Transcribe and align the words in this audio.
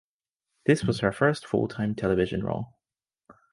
This 0.65 0.83
was 0.83 1.01
her 1.01 1.11
first 1.11 1.45
full-time 1.45 1.93
television 1.93 2.43
role. 2.43 2.73